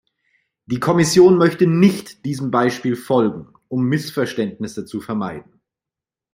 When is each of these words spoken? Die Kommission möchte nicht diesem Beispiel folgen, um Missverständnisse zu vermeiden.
Die 0.65 0.79
Kommission 0.79 1.37
möchte 1.37 1.67
nicht 1.67 2.25
diesem 2.25 2.49
Beispiel 2.49 2.95
folgen, 2.95 3.49
um 3.67 3.83
Missverständnisse 3.83 4.83
zu 4.83 4.99
vermeiden. 4.99 5.61